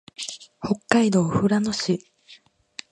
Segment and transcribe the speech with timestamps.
[0.59, 1.99] 北海道富良野市